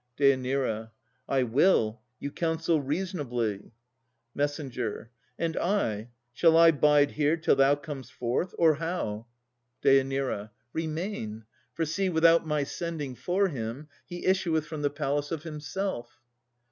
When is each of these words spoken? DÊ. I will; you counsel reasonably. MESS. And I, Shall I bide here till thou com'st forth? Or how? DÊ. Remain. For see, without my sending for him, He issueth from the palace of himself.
DÊ. 0.17 0.89
I 1.29 1.43
will; 1.43 2.01
you 2.19 2.31
counsel 2.31 2.81
reasonably. 2.81 3.71
MESS. 4.33 4.57
And 5.37 5.57
I, 5.57 6.09
Shall 6.33 6.57
I 6.57 6.71
bide 6.71 7.11
here 7.11 7.37
till 7.37 7.55
thou 7.55 7.75
com'st 7.75 8.11
forth? 8.11 8.55
Or 8.57 8.73
how? 8.77 9.27
DÊ. 9.83 10.49
Remain. 10.73 11.43
For 11.75 11.85
see, 11.85 12.09
without 12.09 12.47
my 12.47 12.63
sending 12.63 13.13
for 13.13 13.49
him, 13.49 13.89
He 14.07 14.25
issueth 14.25 14.65
from 14.65 14.81
the 14.81 14.89
palace 14.89 15.31
of 15.31 15.43
himself. 15.43 16.19